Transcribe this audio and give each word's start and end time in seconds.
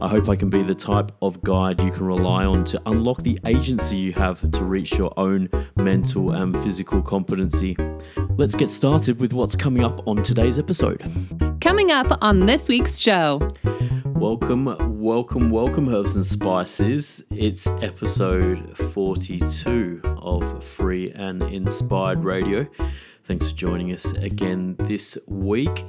I 0.00 0.06
hope 0.06 0.28
I 0.28 0.36
can 0.36 0.48
be 0.48 0.62
the 0.62 0.76
type 0.76 1.10
of 1.22 1.42
guide 1.42 1.80
you 1.80 1.90
can 1.90 2.06
rely 2.06 2.44
on 2.44 2.64
to 2.66 2.80
unlock 2.86 3.18
the 3.22 3.36
agency 3.44 3.96
you 3.96 4.12
have 4.12 4.48
to 4.48 4.64
reach 4.64 4.96
your 4.96 5.12
own 5.16 5.48
mental 5.74 6.30
and 6.30 6.56
physical 6.60 7.02
competency. 7.02 7.76
Let's 8.36 8.54
get 8.54 8.68
started 8.68 9.20
with 9.20 9.32
what's 9.32 9.56
coming 9.56 9.82
up 9.82 10.06
on 10.06 10.22
today's 10.22 10.56
episode. 10.56 11.02
Coming 11.60 11.90
up 11.90 12.16
on 12.22 12.46
this 12.46 12.68
week's 12.68 13.00
show. 13.00 13.40
Welcome, 14.04 14.66
welcome, 15.00 15.50
welcome, 15.50 15.88
herbs 15.92 16.14
and 16.14 16.24
spices. 16.24 17.24
It's 17.32 17.66
episode 17.66 18.78
42 18.78 20.00
of 20.04 20.62
Free 20.62 21.10
and 21.10 21.42
Inspired 21.42 22.22
Radio. 22.22 22.68
Thanks 23.24 23.50
for 23.50 23.56
joining 23.56 23.92
us 23.92 24.12
again 24.12 24.76
this 24.78 25.18
week. 25.26 25.84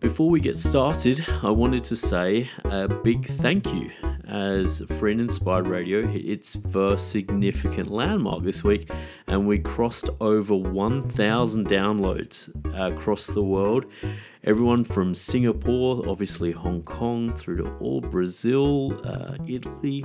Before 0.00 0.28
we 0.28 0.40
get 0.40 0.56
started, 0.56 1.24
I 1.42 1.50
wanted 1.50 1.82
to 1.84 1.96
say 1.96 2.50
a 2.64 2.86
big 2.86 3.26
thank 3.26 3.72
you 3.72 3.90
as 4.26 4.82
Free 4.98 5.12
and 5.12 5.20
Inspired 5.20 5.66
Radio 5.66 6.06
hit 6.06 6.24
its 6.26 6.56
first 6.70 7.10
significant 7.10 7.90
landmark 7.90 8.42
this 8.42 8.62
week, 8.62 8.90
and 9.26 9.46
we 9.46 9.58
crossed 9.58 10.10
over 10.20 10.54
1,000 10.54 11.66
downloads 11.66 12.50
across 12.74 13.26
the 13.26 13.42
world. 13.42 13.86
Everyone 14.44 14.84
from 14.84 15.14
Singapore, 15.14 16.06
obviously 16.08 16.52
Hong 16.52 16.82
Kong, 16.82 17.34
through 17.34 17.56
to 17.58 17.70
all 17.78 18.00
Brazil, 18.00 19.00
uh, 19.04 19.36
Italy. 19.46 20.04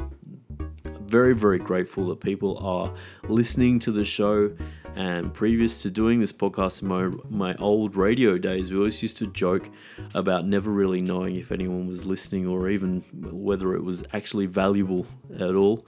Very, 1.02 1.36
very 1.36 1.60
grateful 1.60 2.08
that 2.08 2.22
people 2.22 2.58
are 2.60 2.94
listening 3.28 3.80
to 3.80 3.92
the 3.92 4.06
show 4.06 4.56
and 4.96 5.34
previous 5.34 5.82
to 5.84 5.92
doing 5.92 6.20
this 6.20 6.32
podcast 6.32 6.82
in 6.82 6.88
my, 6.88 7.10
my 7.30 7.56
old 7.56 7.96
radio 7.96 8.38
days, 8.38 8.72
we 8.72 8.78
always 8.78 9.02
used 9.02 9.18
to 9.18 9.28
joke 9.28 9.70
about 10.14 10.46
never 10.46 10.70
really 10.70 11.02
knowing 11.02 11.36
if 11.38 11.52
anyone 11.52 11.88
was 11.88 12.06
listening 12.06 12.48
or 12.48 12.70
even 12.70 13.02
whether 13.14 13.74
it 13.74 13.84
was 13.84 14.04
actually 14.14 14.48
valuable 14.48 15.06
at 15.40 15.56
all. 15.56 15.86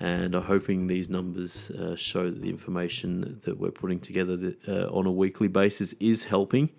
And 0.00 0.34
I'm 0.34 0.44
hoping 0.44 0.86
these 0.86 1.08
numbers 1.08 1.70
uh, 1.70 1.96
show 1.96 2.30
that 2.30 2.40
the 2.40 2.48
information 2.48 3.40
that 3.44 3.58
we're 3.58 3.70
putting 3.70 4.00
together 4.00 4.54
uh, 4.66 4.86
on 4.86 5.06
a 5.06 5.12
weekly 5.12 5.48
basis 5.48 5.92
is 5.94 6.24
helping. 6.24 6.70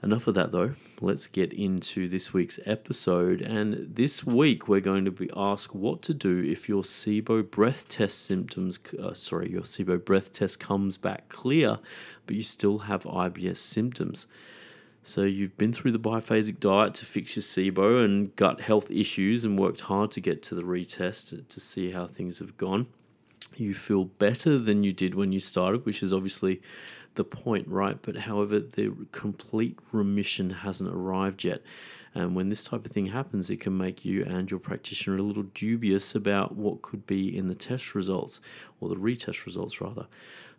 Enough 0.00 0.28
of 0.28 0.34
that 0.34 0.52
though. 0.52 0.74
Let's 1.00 1.26
get 1.26 1.52
into 1.52 2.08
this 2.08 2.32
week's 2.32 2.60
episode. 2.64 3.40
And 3.40 3.96
this 3.96 4.24
week 4.24 4.68
we're 4.68 4.80
going 4.80 5.04
to 5.04 5.10
be 5.10 5.28
asked 5.36 5.74
what 5.74 6.02
to 6.02 6.14
do 6.14 6.40
if 6.40 6.68
your 6.68 6.82
SIBO 6.82 7.50
breath 7.50 7.88
test 7.88 8.24
symptoms, 8.24 8.78
uh, 9.02 9.14
sorry, 9.14 9.50
your 9.50 9.62
SIBO 9.62 10.04
breath 10.04 10.32
test 10.32 10.60
comes 10.60 10.96
back 10.96 11.28
clear, 11.28 11.80
but 12.26 12.36
you 12.36 12.44
still 12.44 12.78
have 12.80 13.02
IBS 13.02 13.56
symptoms. 13.56 14.28
So 15.02 15.22
you've 15.22 15.56
been 15.56 15.72
through 15.72 15.92
the 15.92 15.98
biphasic 15.98 16.60
diet 16.60 16.94
to 16.94 17.04
fix 17.04 17.34
your 17.34 17.42
SIBO 17.42 18.04
and 18.04 18.36
gut 18.36 18.60
health 18.60 18.92
issues 18.92 19.44
and 19.44 19.58
worked 19.58 19.80
hard 19.80 20.12
to 20.12 20.20
get 20.20 20.42
to 20.44 20.54
the 20.54 20.62
retest 20.62 21.48
to 21.48 21.60
see 21.60 21.90
how 21.90 22.06
things 22.06 22.38
have 22.38 22.56
gone. 22.56 22.86
You 23.58 23.74
feel 23.74 24.04
better 24.04 24.58
than 24.58 24.84
you 24.84 24.92
did 24.92 25.14
when 25.14 25.32
you 25.32 25.40
started, 25.40 25.84
which 25.84 26.02
is 26.02 26.12
obviously 26.12 26.62
the 27.16 27.24
point, 27.24 27.66
right? 27.66 27.98
But 28.00 28.16
however, 28.18 28.60
the 28.60 28.94
complete 29.10 29.76
remission 29.90 30.50
hasn't 30.50 30.94
arrived 30.94 31.42
yet. 31.42 31.62
And 32.14 32.36
when 32.36 32.48
this 32.48 32.64
type 32.64 32.86
of 32.86 32.92
thing 32.92 33.06
happens, 33.06 33.50
it 33.50 33.60
can 33.60 33.76
make 33.76 34.04
you 34.04 34.24
and 34.24 34.50
your 34.50 34.60
practitioner 34.60 35.18
a 35.18 35.22
little 35.22 35.42
dubious 35.42 36.14
about 36.14 36.56
what 36.56 36.82
could 36.82 37.06
be 37.06 37.36
in 37.36 37.48
the 37.48 37.54
test 37.54 37.94
results, 37.94 38.40
or 38.80 38.88
the 38.88 38.94
retest 38.94 39.44
results 39.44 39.80
rather. 39.80 40.06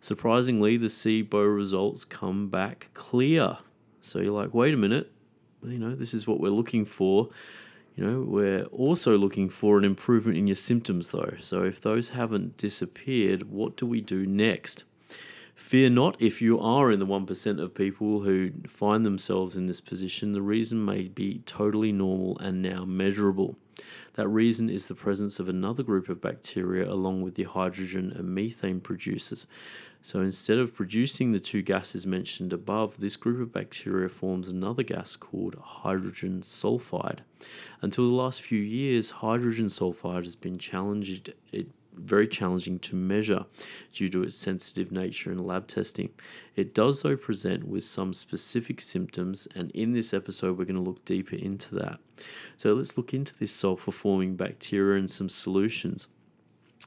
Surprisingly, 0.00 0.76
the 0.76 0.86
SIBO 0.86 1.54
results 1.54 2.04
come 2.04 2.48
back 2.48 2.90
clear. 2.92 3.58
So 4.02 4.20
you're 4.20 4.32
like, 4.32 4.54
wait 4.54 4.74
a 4.74 4.78
minute, 4.78 5.10
you 5.62 5.78
know, 5.78 5.94
this 5.94 6.14
is 6.14 6.26
what 6.26 6.40
we're 6.40 6.50
looking 6.50 6.84
for. 6.84 7.30
You 7.96 8.06
know, 8.06 8.20
we're 8.20 8.64
also 8.66 9.18
looking 9.18 9.48
for 9.48 9.78
an 9.78 9.84
improvement 9.84 10.38
in 10.38 10.46
your 10.46 10.56
symptoms 10.56 11.10
though. 11.10 11.34
So 11.40 11.64
if 11.64 11.80
those 11.80 12.10
haven't 12.10 12.56
disappeared, 12.56 13.50
what 13.50 13.76
do 13.76 13.86
we 13.86 14.00
do 14.00 14.26
next? 14.26 14.84
Fear 15.60 15.90
not 15.90 16.16
if 16.18 16.40
you 16.40 16.58
are 16.58 16.90
in 16.90 17.00
the 17.00 17.06
1% 17.06 17.62
of 17.62 17.74
people 17.74 18.22
who 18.22 18.50
find 18.66 19.04
themselves 19.04 19.56
in 19.56 19.66
this 19.66 19.80
position. 19.80 20.32
The 20.32 20.40
reason 20.40 20.82
may 20.82 21.02
be 21.08 21.42
totally 21.44 21.92
normal 21.92 22.38
and 22.38 22.62
now 22.62 22.86
measurable. 22.86 23.56
That 24.14 24.26
reason 24.26 24.70
is 24.70 24.86
the 24.86 24.94
presence 24.94 25.38
of 25.38 25.50
another 25.50 25.82
group 25.82 26.08
of 26.08 26.20
bacteria 26.20 26.90
along 26.90 27.20
with 27.20 27.34
the 27.34 27.44
hydrogen 27.44 28.10
and 28.10 28.34
methane 28.34 28.80
producers. 28.80 29.46
So 30.00 30.22
instead 30.22 30.56
of 30.56 30.74
producing 30.74 31.32
the 31.32 31.38
two 31.38 31.60
gases 31.60 32.06
mentioned 32.06 32.54
above, 32.54 32.98
this 32.98 33.16
group 33.16 33.40
of 33.40 33.52
bacteria 33.52 34.08
forms 34.08 34.48
another 34.48 34.82
gas 34.82 35.14
called 35.14 35.56
hydrogen 35.62 36.40
sulfide. 36.40 37.18
Until 37.82 38.08
the 38.08 38.16
last 38.16 38.40
few 38.40 38.60
years, 38.60 39.10
hydrogen 39.10 39.66
sulfide 39.66 40.24
has 40.24 40.36
been 40.36 40.58
challenged. 40.58 41.34
Very 42.02 42.26
challenging 42.26 42.78
to 42.80 42.96
measure 42.96 43.46
due 43.92 44.08
to 44.10 44.22
its 44.22 44.36
sensitive 44.36 44.90
nature 44.90 45.30
in 45.30 45.38
lab 45.38 45.66
testing. 45.66 46.10
It 46.56 46.74
does, 46.74 47.02
though, 47.02 47.16
present 47.16 47.66
with 47.68 47.84
some 47.84 48.12
specific 48.12 48.80
symptoms, 48.80 49.46
and 49.54 49.70
in 49.72 49.92
this 49.92 50.12
episode, 50.14 50.58
we're 50.58 50.64
going 50.64 50.82
to 50.82 50.90
look 50.90 51.04
deeper 51.04 51.36
into 51.36 51.74
that. 51.76 52.00
So, 52.56 52.74
let's 52.74 52.96
look 52.96 53.14
into 53.14 53.36
this 53.38 53.52
self 53.52 53.84
performing 53.84 54.36
bacteria 54.36 54.98
and 54.98 55.10
some 55.10 55.28
solutions. 55.28 56.08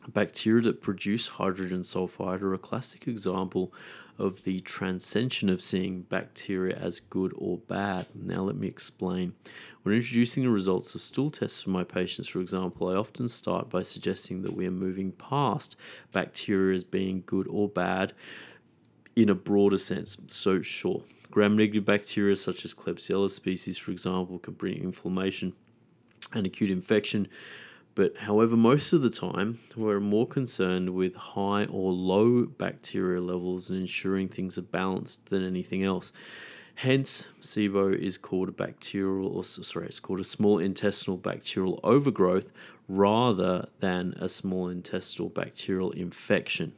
Bacteria 0.07 0.63
that 0.63 0.81
produce 0.81 1.27
hydrogen 1.29 1.81
sulfide 1.81 2.41
are 2.41 2.53
a 2.53 2.57
classic 2.57 3.07
example 3.07 3.73
of 4.17 4.43
the 4.43 4.59
transcension 4.59 5.49
of 5.49 5.61
seeing 5.61 6.01
bacteria 6.03 6.75
as 6.75 6.99
good 6.99 7.33
or 7.35 7.57
bad. 7.57 8.07
Now, 8.13 8.43
let 8.43 8.55
me 8.55 8.67
explain. 8.67 9.33
When 9.81 9.95
introducing 9.95 10.43
the 10.43 10.49
results 10.49 10.95
of 10.95 11.01
stool 11.01 11.29
tests 11.29 11.61
for 11.61 11.69
my 11.69 11.83
patients, 11.83 12.27
for 12.27 12.39
example, 12.39 12.87
I 12.87 12.95
often 12.95 13.27
start 13.27 13.69
by 13.69 13.81
suggesting 13.81 14.41
that 14.43 14.55
we 14.55 14.65
are 14.65 14.71
moving 14.71 15.11
past 15.11 15.75
bacteria 16.11 16.75
as 16.75 16.83
being 16.83 17.23
good 17.25 17.47
or 17.49 17.67
bad 17.67 18.13
in 19.15 19.29
a 19.29 19.35
broader 19.35 19.77
sense. 19.77 20.17
So, 20.27 20.61
sure, 20.61 21.03
gram 21.31 21.57
negative 21.57 21.85
bacteria 21.85 22.35
such 22.35 22.63
as 22.63 22.73
Klebsiella 22.73 23.29
species, 23.29 23.77
for 23.77 23.91
example, 23.91 24.39
can 24.39 24.53
bring 24.53 24.81
inflammation 24.81 25.53
and 26.33 26.45
acute 26.45 26.71
infection 26.71 27.27
but 27.95 28.17
however, 28.17 28.55
most 28.55 28.93
of 28.93 29.01
the 29.01 29.09
time, 29.09 29.59
we're 29.75 29.99
more 29.99 30.27
concerned 30.27 30.95
with 30.95 31.15
high 31.15 31.65
or 31.65 31.91
low 31.91 32.45
bacteria 32.45 33.21
levels 33.21 33.69
and 33.69 33.79
ensuring 33.79 34.27
things 34.27 34.57
are 34.57 34.63
balanced 34.63 35.27
than 35.27 35.45
anything 35.45 35.83
else. 35.83 36.11
Hence, 36.75 37.27
SIBO 37.39 37.95
is 37.95 38.17
called 38.17 38.49
a 38.49 38.51
bacterial, 38.51 39.27
or 39.27 39.43
sorry, 39.43 39.85
it's 39.85 39.99
called 39.99 40.19
a 40.19 40.23
small 40.23 40.57
intestinal 40.57 41.17
bacterial 41.17 41.79
overgrowth 41.83 42.51
rather 42.87 43.69
than 43.79 44.15
a 44.19 44.27
small 44.27 44.69
intestinal 44.69 45.29
bacterial 45.29 45.91
infection. 45.91 46.73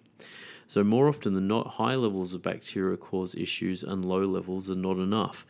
So, 0.68 0.84
more 0.84 1.08
often 1.08 1.34
than 1.34 1.48
not, 1.48 1.76
high 1.76 1.96
levels 1.96 2.34
of 2.34 2.42
bacteria 2.42 2.98
cause 2.98 3.36
issues 3.36 3.84
and 3.84 4.04
low 4.04 4.26
levels 4.26 4.70
are 4.70 4.76
not 4.76 4.98
enough. 4.98 5.46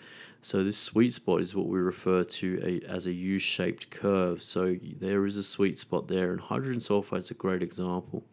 So 0.45 0.63
this 0.63 0.77
sweet 0.77 1.11
spot 1.11 1.41
is 1.41 1.55
what 1.55 1.65
we 1.65 1.79
refer 1.79 2.23
to 2.23 2.61
a, 2.63 2.87
as 2.87 3.07
a 3.07 3.11
U-shaped 3.11 3.89
curve. 3.89 4.43
So 4.43 4.77
there 4.99 5.25
is 5.25 5.37
a 5.37 5.43
sweet 5.43 5.79
spot 5.79 6.07
there, 6.07 6.31
and 6.31 6.39
hydrogen 6.39 6.81
sulfide 6.81 7.17
is 7.17 7.31
a 7.31 7.33
great 7.33 7.63
example. 7.63 8.23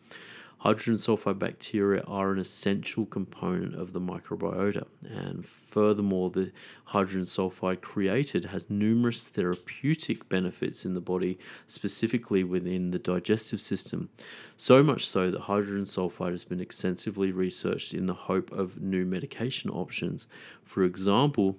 Hydrogen 0.62 0.94
sulfide 0.94 1.40
bacteria 1.40 2.04
are 2.06 2.30
an 2.30 2.38
essential 2.38 3.04
component 3.04 3.74
of 3.74 3.92
the 3.92 4.00
microbiota, 4.00 4.86
and 5.02 5.44
furthermore, 5.44 6.30
the 6.30 6.52
hydrogen 6.84 7.22
sulfide 7.22 7.80
created 7.80 8.44
has 8.44 8.70
numerous 8.70 9.24
therapeutic 9.24 10.28
benefits 10.28 10.84
in 10.84 10.94
the 10.94 11.00
body, 11.00 11.36
specifically 11.66 12.44
within 12.44 12.92
the 12.92 13.00
digestive 13.00 13.60
system. 13.60 14.08
So 14.56 14.84
much 14.84 15.04
so 15.04 15.32
that 15.32 15.40
hydrogen 15.40 15.82
sulfide 15.82 16.30
has 16.30 16.44
been 16.44 16.60
extensively 16.60 17.32
researched 17.32 17.92
in 17.92 18.06
the 18.06 18.14
hope 18.14 18.52
of 18.52 18.80
new 18.80 19.04
medication 19.04 19.68
options. 19.68 20.28
For 20.62 20.84
example, 20.84 21.58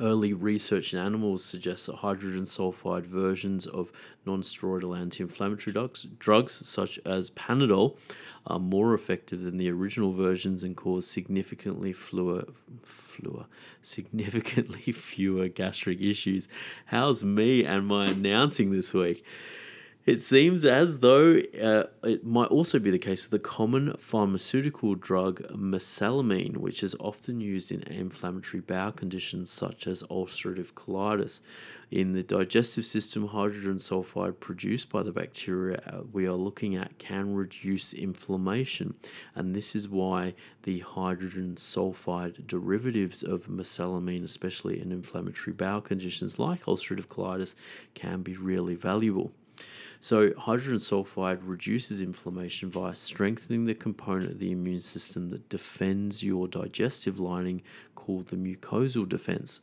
Early 0.00 0.32
research 0.32 0.94
in 0.94 0.98
animals 0.98 1.44
suggests 1.44 1.86
that 1.86 1.96
hydrogen 1.96 2.44
sulfide 2.44 3.04
versions 3.04 3.66
of 3.66 3.92
non 4.24 4.40
steroidal 4.40 4.98
anti 4.98 5.22
inflammatory 5.22 5.74
drugs, 5.74 6.06
drugs, 6.18 6.66
such 6.66 6.98
as 7.04 7.30
Panadol, 7.30 7.98
are 8.46 8.58
more 8.58 8.94
effective 8.94 9.42
than 9.42 9.58
the 9.58 9.70
original 9.70 10.12
versions 10.12 10.64
and 10.64 10.74
cause 10.74 11.06
significantly 11.06 11.92
fewer, 11.92 12.44
fewer, 12.82 13.44
significantly 13.82 14.80
fewer 14.92 15.48
gastric 15.48 16.00
issues. 16.00 16.48
How's 16.86 17.22
me 17.22 17.66
and 17.66 17.86
my 17.86 18.06
announcing 18.06 18.70
this 18.70 18.94
week? 18.94 19.22
It 20.06 20.22
seems 20.22 20.64
as 20.64 21.00
though 21.00 21.42
uh, 21.62 21.84
it 22.02 22.24
might 22.24 22.46
also 22.46 22.78
be 22.78 22.90
the 22.90 22.98
case 22.98 23.22
with 23.22 23.32
the 23.32 23.38
common 23.38 23.92
pharmaceutical 23.98 24.94
drug 24.94 25.42
mesalamine, 25.48 26.56
which 26.56 26.82
is 26.82 26.96
often 26.98 27.42
used 27.42 27.70
in 27.70 27.82
inflammatory 27.82 28.62
bowel 28.62 28.92
conditions 28.92 29.50
such 29.50 29.86
as 29.86 30.02
ulcerative 30.04 30.72
colitis. 30.72 31.40
In 31.90 32.14
the 32.14 32.22
digestive 32.22 32.86
system, 32.86 33.28
hydrogen 33.28 33.76
sulfide 33.76 34.40
produced 34.40 34.88
by 34.88 35.02
the 35.02 35.12
bacteria 35.12 35.82
uh, 35.86 36.00
we 36.10 36.26
are 36.26 36.32
looking 36.32 36.76
at 36.76 36.98
can 36.98 37.34
reduce 37.34 37.92
inflammation, 37.92 38.94
and 39.34 39.54
this 39.54 39.74
is 39.76 39.86
why 39.86 40.32
the 40.62 40.78
hydrogen 40.78 41.56
sulfide 41.56 42.46
derivatives 42.46 43.22
of 43.22 43.48
mesalamine, 43.48 44.24
especially 44.24 44.80
in 44.80 44.92
inflammatory 44.92 45.52
bowel 45.52 45.82
conditions 45.82 46.38
like 46.38 46.64
ulcerative 46.64 47.06
colitis, 47.06 47.54
can 47.92 48.22
be 48.22 48.34
really 48.34 48.74
valuable. 48.74 49.34
So, 50.02 50.32
hydrogen 50.34 50.78
sulfide 50.78 51.40
reduces 51.42 52.00
inflammation 52.00 52.70
via 52.70 52.94
strengthening 52.94 53.66
the 53.66 53.74
component 53.74 54.30
of 54.32 54.38
the 54.38 54.50
immune 54.50 54.80
system 54.80 55.28
that 55.28 55.50
defends 55.50 56.22
your 56.24 56.48
digestive 56.48 57.20
lining, 57.20 57.62
called 57.94 58.28
the 58.28 58.36
mucosal 58.36 59.06
defense. 59.06 59.60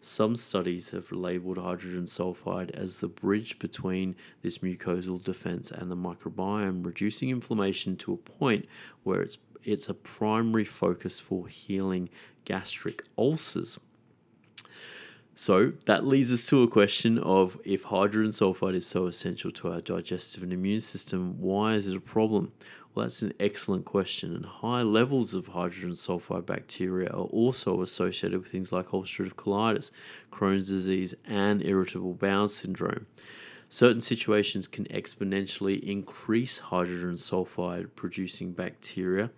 Some 0.00 0.36
studies 0.36 0.90
have 0.90 1.10
labeled 1.10 1.58
hydrogen 1.58 2.04
sulfide 2.04 2.70
as 2.70 2.98
the 2.98 3.08
bridge 3.08 3.58
between 3.58 4.14
this 4.42 4.58
mucosal 4.58 5.22
defense 5.22 5.70
and 5.70 5.90
the 5.90 5.96
microbiome, 5.96 6.84
reducing 6.84 7.30
inflammation 7.30 7.96
to 7.96 8.12
a 8.12 8.16
point 8.16 8.66
where 9.02 9.22
it's, 9.22 9.38
it's 9.64 9.88
a 9.88 9.94
primary 9.94 10.64
focus 10.64 11.18
for 11.18 11.48
healing 11.48 12.10
gastric 12.44 13.02
ulcers. 13.16 13.78
So 15.38 15.74
that 15.84 16.04
leads 16.04 16.32
us 16.32 16.46
to 16.46 16.64
a 16.64 16.68
question 16.68 17.16
of 17.16 17.60
if 17.64 17.84
hydrogen 17.84 18.32
sulfide 18.32 18.74
is 18.74 18.88
so 18.88 19.06
essential 19.06 19.52
to 19.52 19.70
our 19.70 19.80
digestive 19.80 20.42
and 20.42 20.52
immune 20.52 20.80
system, 20.80 21.40
why 21.40 21.74
is 21.74 21.86
it 21.86 21.96
a 21.96 22.00
problem? 22.00 22.50
Well, 22.92 23.04
that's 23.04 23.22
an 23.22 23.32
excellent 23.38 23.84
question. 23.84 24.34
And 24.34 24.44
high 24.44 24.82
levels 24.82 25.34
of 25.34 25.46
hydrogen 25.46 25.92
sulfide 25.92 26.44
bacteria 26.44 27.10
are 27.10 27.26
also 27.26 27.82
associated 27.82 28.36
with 28.40 28.50
things 28.50 28.72
like 28.72 28.88
ulcerative 28.88 29.34
colitis, 29.34 29.92
Crohn's 30.32 30.66
disease, 30.66 31.14
and 31.24 31.64
irritable 31.64 32.14
bowel 32.14 32.48
syndrome. 32.48 33.06
Certain 33.68 34.00
situations 34.00 34.66
can 34.66 34.86
exponentially 34.86 35.80
increase 35.80 36.58
hydrogen 36.58 37.14
sulfide 37.14 37.90
producing 37.94 38.50
bacteria, 38.50 39.30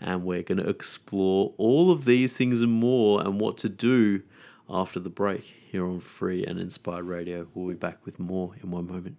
and 0.00 0.22
we're 0.22 0.44
going 0.44 0.58
to 0.58 0.68
explore 0.68 1.54
all 1.56 1.90
of 1.90 2.04
these 2.04 2.36
things 2.36 2.62
and 2.62 2.70
more 2.70 3.20
and 3.20 3.40
what 3.40 3.56
to 3.56 3.68
do 3.68 4.22
after 4.70 5.00
the 5.00 5.10
break 5.10 5.42
here 5.70 5.86
on 5.86 6.00
Free 6.00 6.44
and 6.44 6.58
Inspired 6.58 7.04
Radio. 7.04 7.48
We'll 7.54 7.68
be 7.68 7.74
back 7.74 8.04
with 8.04 8.18
more 8.18 8.54
in 8.62 8.70
one 8.70 8.86
moment. 8.86 9.16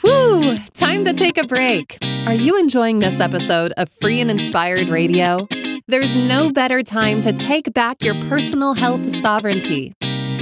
Whew, 0.00 0.58
time 0.74 1.04
to 1.04 1.12
take 1.12 1.38
a 1.38 1.46
break. 1.46 1.98
Are 2.26 2.34
you 2.34 2.58
enjoying 2.58 2.98
this 2.98 3.20
episode 3.20 3.72
of 3.76 3.88
Free 4.00 4.20
and 4.20 4.30
Inspired 4.30 4.88
Radio? 4.88 5.46
There's 5.88 6.16
no 6.16 6.50
better 6.50 6.82
time 6.82 7.22
to 7.22 7.32
take 7.32 7.72
back 7.72 8.02
your 8.02 8.14
personal 8.28 8.74
health 8.74 9.12
sovereignty. 9.12 9.92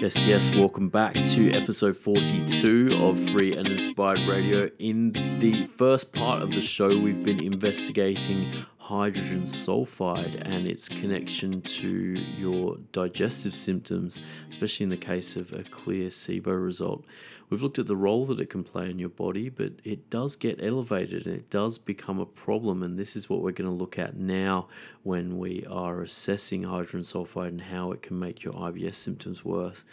Yes, 0.00 0.24
yes, 0.26 0.56
welcome 0.56 0.90
back 0.90 1.14
to 1.14 1.50
episode 1.50 1.96
42 1.96 2.90
of 3.00 3.18
Free 3.30 3.52
and 3.52 3.66
Inspired 3.66 4.20
Radio. 4.20 4.70
In 4.78 5.10
the 5.40 5.52
first 5.76 6.12
part 6.12 6.40
of 6.40 6.52
the 6.52 6.62
show, 6.62 6.96
we've 6.96 7.24
been 7.24 7.42
investigating 7.42 8.46
hydrogen 8.88 9.42
sulfide 9.42 10.40
and 10.46 10.66
its 10.66 10.88
connection 10.88 11.60
to 11.60 12.14
your 12.38 12.78
digestive 12.92 13.54
symptoms, 13.54 14.22
especially 14.48 14.84
in 14.84 14.88
the 14.88 14.96
case 14.96 15.36
of 15.36 15.52
a 15.52 15.62
clear 15.62 16.08
SIBO 16.08 16.64
result. 16.64 17.04
We've 17.50 17.60
looked 17.60 17.78
at 17.78 17.86
the 17.86 17.96
role 17.96 18.24
that 18.24 18.40
it 18.40 18.48
can 18.48 18.64
play 18.64 18.88
in 18.88 18.98
your 18.98 19.10
body, 19.10 19.50
but 19.50 19.72
it 19.84 20.08
does 20.08 20.36
get 20.36 20.64
elevated 20.64 21.26
and 21.26 21.36
it 21.36 21.50
does 21.50 21.76
become 21.76 22.18
a 22.18 22.24
problem. 22.24 22.82
And 22.82 22.98
this 22.98 23.14
is 23.14 23.28
what 23.28 23.42
we're 23.42 23.52
going 23.52 23.68
to 23.68 23.76
look 23.76 23.98
at 23.98 24.16
now 24.16 24.68
when 25.02 25.36
we 25.36 25.66
are 25.68 26.00
assessing 26.00 26.62
hydrogen 26.62 27.00
sulfide 27.00 27.48
and 27.48 27.60
how 27.60 27.92
it 27.92 28.00
can 28.00 28.18
make 28.18 28.42
your 28.42 28.54
IBS 28.54 28.94
symptoms 28.94 29.44
worse. 29.44 29.84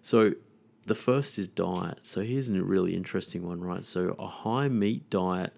So, 0.00 0.32
the 0.86 0.94
first 0.94 1.38
is 1.38 1.48
diet. 1.48 2.02
So, 2.02 2.22
here's 2.22 2.48
a 2.48 2.62
really 2.62 2.96
interesting 2.96 3.46
one, 3.46 3.60
right? 3.60 3.84
So, 3.84 4.16
a 4.18 4.26
high 4.26 4.68
meat 4.68 5.10
diet 5.10 5.52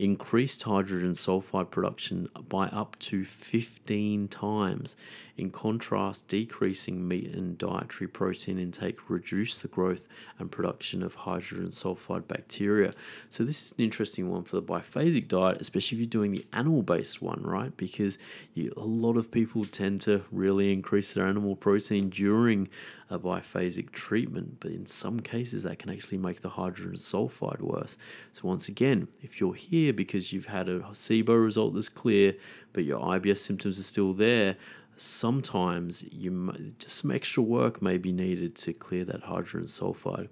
increased 0.00 0.62
hydrogen 0.62 1.12
sulfide 1.12 1.70
production 1.70 2.26
by 2.48 2.68
up 2.68 2.98
to 2.98 3.22
15 3.22 4.28
times. 4.28 4.96
In 5.36 5.50
contrast, 5.50 6.26
decreasing 6.28 7.06
meat 7.06 7.32
and 7.34 7.56
dietary 7.56 8.08
protein 8.08 8.58
intake 8.58 9.08
reduced 9.08 9.62
the 9.62 9.68
growth 9.68 10.06
and 10.38 10.50
production 10.50 11.02
of 11.02 11.14
hydrogen 11.14 11.68
sulfide 11.68 12.28
bacteria. 12.28 12.92
So, 13.28 13.44
this 13.44 13.62
is 13.64 13.72
an 13.72 13.84
interesting 13.84 14.30
one 14.30 14.44
for 14.44 14.56
the 14.56 14.62
biphasic 14.62 15.28
diet, 15.28 15.58
especially 15.60 15.96
if 15.96 16.00
you're 16.00 16.10
doing 16.10 16.32
the 16.32 16.46
animal 16.52 16.82
based 16.82 17.22
one, 17.22 17.42
right? 17.42 17.74
Because 17.74 18.18
you, 18.52 18.72
a 18.76 18.84
lot 18.84 19.16
of 19.16 19.30
people 19.30 19.64
tend 19.64 20.02
to 20.02 20.24
really 20.30 20.72
increase 20.72 21.14
their 21.14 21.26
animal 21.26 21.56
protein 21.56 22.10
during 22.10 22.68
a 23.08 23.18
biphasic 23.18 23.90
treatment, 23.90 24.58
but 24.60 24.70
in 24.70 24.86
some 24.86 25.20
cases, 25.20 25.64
that 25.64 25.78
can 25.78 25.90
actually 25.90 26.18
make 26.18 26.40
the 26.40 26.50
hydrogen 26.50 26.96
sulfide 26.96 27.60
worse. 27.60 27.96
So, 28.32 28.46
once 28.46 28.68
again, 28.68 29.08
if 29.22 29.40
you're 29.40 29.54
here 29.54 29.89
because 29.92 30.32
you've 30.32 30.46
had 30.46 30.68
a 30.68 30.80
SIBO 30.80 31.42
result 31.42 31.74
that's 31.74 31.88
clear, 31.88 32.34
but 32.72 32.84
your 32.84 33.00
IBS 33.00 33.38
symptoms 33.38 33.78
are 33.78 33.84
still 33.84 34.12
there, 34.12 34.56
sometimes 34.96 36.04
you 36.12 36.74
just 36.78 36.98
some 36.98 37.10
extra 37.10 37.42
work 37.42 37.80
may 37.80 37.96
be 37.96 38.12
needed 38.12 38.54
to 38.54 38.72
clear 38.72 39.04
that 39.04 39.22
hydrogen 39.22 39.62
sulfide. 39.62 40.28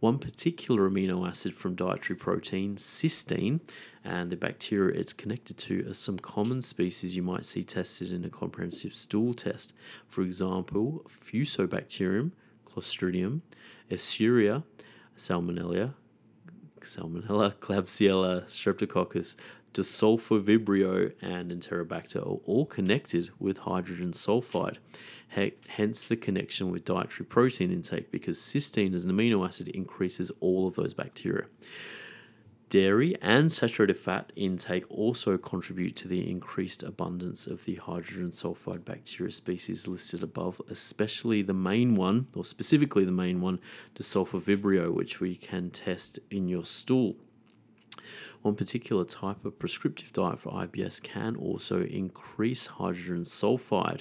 One 0.00 0.18
particular 0.18 0.90
amino 0.90 1.28
acid 1.28 1.54
from 1.54 1.76
dietary 1.76 2.16
protein, 2.16 2.74
cysteine, 2.74 3.60
and 4.04 4.30
the 4.30 4.36
bacteria 4.36 4.98
it's 4.98 5.12
connected 5.12 5.56
to 5.58 5.88
are 5.88 5.94
some 5.94 6.18
common 6.18 6.60
species 6.60 7.14
you 7.14 7.22
might 7.22 7.44
see 7.44 7.62
tested 7.62 8.10
in 8.10 8.24
a 8.24 8.28
comprehensive 8.28 8.96
stool 8.96 9.32
test. 9.32 9.74
For 10.08 10.22
example, 10.22 11.06
Fusobacterium, 11.08 12.32
Clostridium, 12.68 13.42
Escherichia, 13.88 14.64
Salmonella, 15.16 15.94
Salmonella, 16.84 17.54
Klebsiella, 17.56 18.44
Streptococcus, 18.44 19.36
Desulfovibrio, 19.74 21.12
and 21.22 21.50
Enterobacter 21.50 22.16
are 22.16 22.40
all 22.44 22.66
connected 22.66 23.30
with 23.38 23.58
hydrogen 23.58 24.12
sulfide. 24.12 24.76
Hence 25.68 26.06
the 26.06 26.16
connection 26.16 26.70
with 26.70 26.84
dietary 26.84 27.26
protein 27.26 27.72
intake 27.72 28.10
because 28.10 28.38
cysteine 28.38 28.94
as 28.94 29.06
an 29.06 29.12
amino 29.12 29.46
acid 29.46 29.68
increases 29.68 30.30
all 30.40 30.66
of 30.66 30.74
those 30.74 30.92
bacteria. 30.92 31.46
Dairy 32.72 33.14
and 33.20 33.52
saturated 33.52 33.98
fat 33.98 34.32
intake 34.34 34.90
also 34.90 35.36
contribute 35.36 35.94
to 35.96 36.08
the 36.08 36.26
increased 36.30 36.82
abundance 36.82 37.46
of 37.46 37.66
the 37.66 37.74
hydrogen 37.74 38.30
sulfide 38.30 38.82
bacteria 38.82 39.30
species 39.30 39.86
listed 39.86 40.22
above, 40.22 40.58
especially 40.70 41.42
the 41.42 41.52
main 41.52 41.94
one, 41.94 42.28
or 42.34 42.46
specifically 42.46 43.04
the 43.04 43.12
main 43.12 43.42
one, 43.42 43.60
Desulfovibrio, 43.94 44.90
which 44.90 45.20
we 45.20 45.36
can 45.36 45.68
test 45.68 46.18
in 46.30 46.48
your 46.48 46.64
stool. 46.64 47.16
One 48.40 48.54
particular 48.54 49.04
type 49.04 49.44
of 49.44 49.58
prescriptive 49.58 50.14
diet 50.14 50.38
for 50.38 50.50
IBS 50.52 51.02
can 51.02 51.36
also 51.36 51.82
increase 51.82 52.68
hydrogen 52.68 53.24
sulfide. 53.24 54.00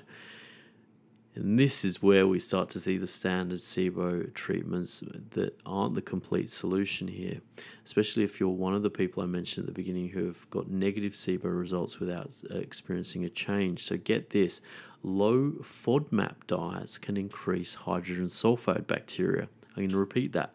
And 1.34 1.58
this 1.58 1.86
is 1.86 2.02
where 2.02 2.28
we 2.28 2.40
start 2.40 2.70
to 2.70 2.80
see 2.80 2.98
the 2.98 3.08
standard 3.08 3.60
SIBO 3.60 4.34
treatments 4.34 5.02
that 5.32 5.58
aren't 5.66 5.96
the 5.96 6.02
complete 6.02 6.50
solution 6.50 7.08
here, 7.08 7.40
especially 7.86 8.24
if 8.24 8.40
you're 8.40 8.50
one 8.50 8.74
of 8.74 8.84
the 8.84 8.90
people 8.90 9.24
I 9.24 9.28
mentioned 9.28 9.64
at 9.64 9.68
the 9.68 9.82
beginning 9.82 10.10
who 10.10 10.26
have 10.26 10.50
got 10.50 10.70
negative 10.70 11.14
SIBO 11.14 11.58
results 11.58 12.00
without 12.00 12.34
uh, 12.52 12.58
experiencing 12.58 13.24
a 13.24 13.30
change. 13.30 13.84
So 13.84 13.96
get 13.96 14.32
this 14.32 14.60
low 15.04 15.52
FODMAP 15.62 16.48
diets 16.48 16.98
can 16.98 17.16
increase 17.16 17.76
hydrogen 17.76 18.26
sulfide 18.26 18.86
bacteria. 18.86 19.48
I'm 19.70 19.84
going 19.84 19.90
to 19.92 19.98
repeat 19.98 20.34
that. 20.34 20.54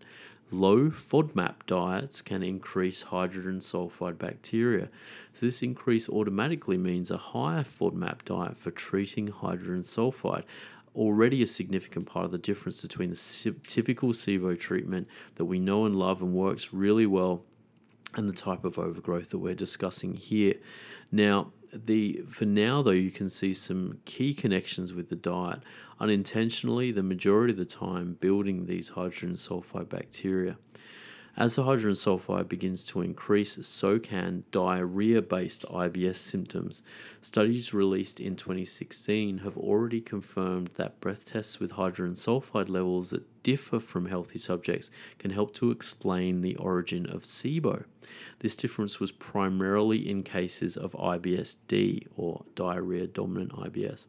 Low 0.53 0.91
FODMAP 0.91 1.67
diets 1.67 2.23
can 2.23 2.45
increase 2.45 3.03
hydrogen 3.03 3.59
sulfide 3.59 4.17
bacteria. 4.17 4.89
So, 5.33 5.47
this 5.47 5.61
increase 5.61 6.09
automatically 6.09 6.79
means 6.79 7.11
a 7.11 7.17
higher 7.17 7.65
FODMAP 7.65 8.25
diet 8.25 8.57
for 8.57 8.71
treating 8.71 9.27
hydrogen 9.27 9.83
sulfide. 9.83 10.45
Already 10.95 11.43
a 11.43 11.47
significant 11.49 12.07
part 12.07 12.27
of 12.27 12.31
the 12.31 12.39
difference 12.39 12.81
between 12.81 13.11
the 13.11 13.55
typical 13.67 14.11
SIBO 14.11 14.59
treatment 14.59 15.09
that 15.35 15.47
we 15.47 15.59
know 15.59 15.85
and 15.85 15.97
love 15.97 16.23
and 16.23 16.33
works 16.33 16.73
really 16.73 17.07
well 17.07 17.43
and 18.15 18.29
the 18.29 18.33
type 18.33 18.65
of 18.65 18.79
overgrowth 18.79 19.31
that 19.31 19.39
we're 19.39 19.55
discussing 19.55 20.15
here. 20.15 20.55
Now, 21.11 21.53
the 21.73 22.23
for 22.29 22.45
now 22.45 22.83
though 22.83 22.91
you 22.91 23.11
can 23.11 23.29
see 23.31 23.55
some 23.55 23.99
key 24.05 24.35
connections 24.35 24.93
with 24.93 25.09
the 25.09 25.17
diet. 25.17 25.61
Unintentionally 25.99 26.93
the 26.93 27.03
majority 27.03 27.53
of 27.53 27.59
the 27.59 27.65
time 27.65 28.17
building 28.21 28.67
these 28.67 28.91
hydrogen 28.91 29.33
sulfide 29.33 29.89
bacteria 29.89 30.57
as 31.37 31.55
the 31.55 31.65
hydrogen 31.65 31.93
sulfide 31.93 32.49
begins 32.49 32.85
to 32.87 33.03
increase, 33.03 33.59
so 33.67 33.99
can 33.99 34.45
diarrhea 34.51 35.21
based 35.21 35.65
IBS 35.69 36.17
symptoms. 36.17 36.83
Studies 37.21 37.75
released 37.75 38.21
in 38.21 38.37
2016 38.37 39.39
have 39.39 39.57
already 39.59 40.01
confirmed 40.01 40.71
that 40.77 41.01
breath 41.01 41.27
tests 41.27 41.61
with 41.61 41.73
hydrogen 41.73 42.15
sulfide 42.15 42.71
levels 42.71 43.11
that 43.11 43.43
differ 43.43 43.79
from 43.79 44.07
healthy 44.07 44.39
subjects 44.39 44.91
can 45.19 45.31
help 45.31 45.55
to 45.55 45.71
explain 45.71 46.41
the 46.41 46.57
origin 46.57 47.07
of 47.07 47.23
SIBO. 47.23 47.85
This 48.39 48.57
difference 48.57 48.99
was 48.99 49.13
primarily 49.13 50.09
in 50.09 50.23
cases 50.23 50.77
of 50.77 50.93
IBS-D 50.93 52.07
or 52.17 52.45
diarrhea 52.55 53.07
dominant 53.07 53.53
IBS. 53.53 54.07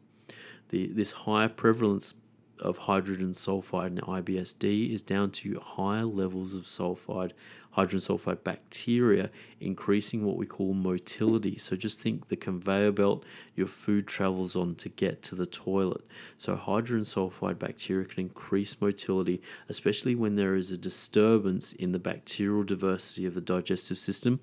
The, 0.70 0.86
this 0.86 1.12
higher 1.12 1.48
prevalence 1.48 2.14
of 2.60 2.78
hydrogen 2.78 3.32
sulfide 3.32 3.88
in 3.88 3.98
IBSD 3.98 4.92
is 4.92 5.02
down 5.02 5.30
to 5.32 5.60
higher 5.60 6.04
levels 6.04 6.54
of 6.54 6.64
sulfide, 6.64 7.32
hydrogen 7.72 8.00
sulfide 8.00 8.42
bacteria, 8.42 9.30
increasing 9.60 10.24
what 10.24 10.36
we 10.36 10.46
call 10.46 10.74
motility. 10.74 11.56
So 11.56 11.76
just 11.76 12.00
think 12.00 12.28
the 12.28 12.36
conveyor 12.36 12.92
belt 12.92 13.24
your 13.54 13.66
food 13.66 14.06
travels 14.06 14.56
on 14.56 14.74
to 14.76 14.88
get 14.88 15.22
to 15.24 15.34
the 15.34 15.46
toilet. 15.46 16.04
So 16.38 16.56
hydrogen 16.56 17.04
sulfide 17.04 17.58
bacteria 17.58 18.06
can 18.06 18.22
increase 18.22 18.80
motility, 18.80 19.40
especially 19.68 20.14
when 20.14 20.36
there 20.36 20.54
is 20.54 20.70
a 20.70 20.78
disturbance 20.78 21.72
in 21.72 21.92
the 21.92 21.98
bacterial 21.98 22.64
diversity 22.64 23.26
of 23.26 23.34
the 23.34 23.40
digestive 23.40 23.98
system 23.98 24.40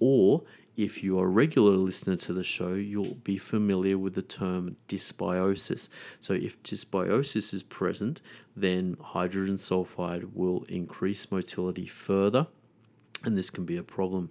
or 0.00 0.42
if 0.76 1.02
you're 1.02 1.24
a 1.24 1.28
regular 1.28 1.72
listener 1.72 2.16
to 2.16 2.32
the 2.32 2.44
show, 2.44 2.74
you'll 2.74 3.14
be 3.16 3.36
familiar 3.36 3.98
with 3.98 4.14
the 4.14 4.22
term 4.22 4.76
dysbiosis. 4.88 5.88
So, 6.18 6.34
if 6.34 6.62
dysbiosis 6.62 7.52
is 7.52 7.62
present, 7.62 8.22
then 8.56 8.96
hydrogen 9.00 9.56
sulfide 9.56 10.32
will 10.34 10.64
increase 10.64 11.30
motility 11.30 11.86
further, 11.86 12.46
and 13.24 13.36
this 13.36 13.50
can 13.50 13.64
be 13.64 13.76
a 13.76 13.82
problem. 13.82 14.30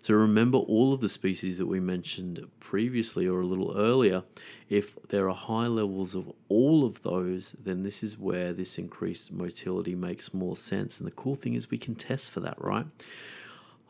So, 0.00 0.14
remember 0.14 0.58
all 0.58 0.94
of 0.94 1.00
the 1.00 1.10
species 1.10 1.58
that 1.58 1.66
we 1.66 1.78
mentioned 1.78 2.48
previously 2.58 3.26
or 3.26 3.40
a 3.40 3.46
little 3.46 3.76
earlier. 3.76 4.24
If 4.70 4.96
there 5.08 5.28
are 5.28 5.34
high 5.34 5.66
levels 5.66 6.14
of 6.14 6.32
all 6.48 6.86
of 6.86 7.02
those, 7.02 7.54
then 7.62 7.82
this 7.82 8.02
is 8.02 8.18
where 8.18 8.54
this 8.54 8.78
increased 8.78 9.30
motility 9.30 9.94
makes 9.94 10.32
more 10.32 10.56
sense. 10.56 10.98
And 10.98 11.06
the 11.06 11.14
cool 11.14 11.34
thing 11.34 11.52
is, 11.52 11.70
we 11.70 11.76
can 11.76 11.94
test 11.94 12.30
for 12.30 12.40
that, 12.40 12.56
right? 12.58 12.86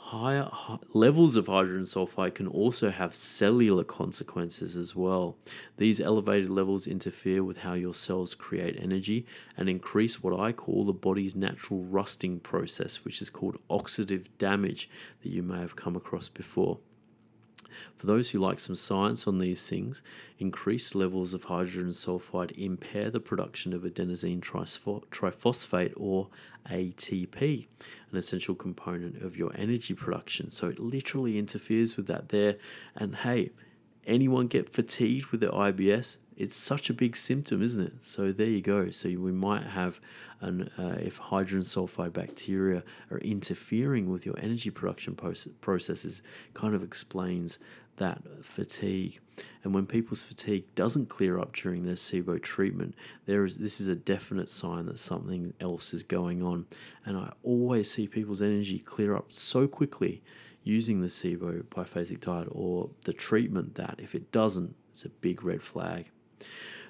Higher 0.06 0.50
levels 0.92 1.36
of 1.36 1.46
hydrogen 1.46 1.84
sulfide 1.84 2.34
can 2.34 2.48
also 2.48 2.90
have 2.90 3.14
cellular 3.14 3.84
consequences 3.84 4.76
as 4.76 4.96
well. 4.96 5.36
These 5.78 6.00
elevated 6.00 6.50
levels 6.50 6.88
interfere 6.88 7.42
with 7.42 7.58
how 7.58 7.74
your 7.74 7.94
cells 7.94 8.34
create 8.34 8.76
energy 8.78 9.24
and 9.56 9.70
increase 9.70 10.22
what 10.22 10.38
I 10.38 10.52
call 10.52 10.84
the 10.84 10.92
body's 10.92 11.36
natural 11.36 11.84
rusting 11.84 12.40
process, 12.40 13.04
which 13.04 13.22
is 13.22 13.30
called 13.30 13.58
oxidative 13.70 14.26
damage 14.38 14.90
that 15.22 15.30
you 15.30 15.42
may 15.42 15.60
have 15.60 15.76
come 15.76 15.94
across 15.96 16.28
before. 16.28 16.78
For 17.96 18.06
those 18.06 18.30
who 18.30 18.38
like 18.38 18.58
some 18.58 18.74
science 18.74 19.26
on 19.26 19.38
these 19.38 19.66
things, 19.66 20.02
increased 20.38 20.94
levels 20.94 21.32
of 21.32 21.44
hydrogen 21.44 21.90
sulfide 21.90 22.50
impair 22.58 23.10
the 23.10 23.20
production 23.20 23.72
of 23.72 23.82
adenosine 23.82 24.40
triphosphate 24.40 25.92
or 25.96 26.28
ATP, 26.70 27.66
an 28.10 28.18
essential 28.18 28.54
component 28.54 29.22
of 29.22 29.36
your 29.36 29.52
energy 29.56 29.94
production. 29.94 30.50
So 30.50 30.68
it 30.68 30.78
literally 30.78 31.38
interferes 31.38 31.96
with 31.96 32.06
that 32.06 32.28
there. 32.30 32.56
And 32.96 33.16
hey, 33.16 33.50
anyone 34.06 34.46
get 34.46 34.68
fatigued 34.68 35.26
with 35.26 35.40
their 35.40 35.50
IBS? 35.50 36.18
It's 36.36 36.56
such 36.56 36.88
a 36.88 36.94
big 36.94 37.14
symptom, 37.14 37.62
isn't 37.62 37.84
it? 37.84 38.04
So 38.04 38.32
there 38.32 38.46
you 38.46 38.62
go. 38.62 38.90
So 38.90 39.08
we 39.08 39.32
might 39.32 39.64
have 39.64 40.00
an 40.40 40.70
uh, 40.76 40.96
if 41.00 41.18
hydrogen 41.18 41.60
sulfide 41.60 42.12
bacteria 42.12 42.82
are 43.10 43.18
interfering 43.18 44.10
with 44.10 44.26
your 44.26 44.34
energy 44.38 44.70
production 44.70 45.14
processes, 45.60 46.22
kind 46.52 46.74
of 46.74 46.82
explains 46.82 47.58
that 47.96 48.22
fatigue. 48.42 49.20
And 49.62 49.74
when 49.74 49.86
people's 49.86 50.22
fatigue 50.22 50.74
doesn't 50.74 51.08
clear 51.08 51.38
up 51.38 51.54
during 51.54 51.84
their 51.84 51.94
SIBO 51.94 52.42
treatment, 52.42 52.94
there 53.26 53.44
is 53.44 53.58
this 53.58 53.80
is 53.80 53.88
a 53.88 53.94
definite 53.94 54.48
sign 54.48 54.86
that 54.86 54.98
something 54.98 55.54
else 55.60 55.94
is 55.94 56.02
going 56.02 56.42
on. 56.42 56.66
And 57.04 57.16
I 57.16 57.32
always 57.42 57.90
see 57.90 58.06
people's 58.06 58.42
energy 58.42 58.78
clear 58.78 59.14
up 59.16 59.32
so 59.32 59.66
quickly 59.66 60.22
using 60.64 61.00
the 61.00 61.08
SIBO 61.08 61.64
biphasic 61.64 62.20
diet 62.20 62.48
or 62.50 62.90
the 63.04 63.12
treatment 63.12 63.74
that 63.74 63.96
if 63.98 64.14
it 64.14 64.30
doesn't, 64.30 64.74
it's 64.90 65.04
a 65.04 65.08
big 65.08 65.42
red 65.42 65.62
flag. 65.62 66.10